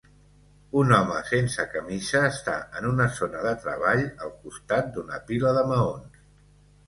[0.83, 5.67] Un home sense camisa està en una zona de treball, al costat d'una pila de
[5.73, 6.19] maons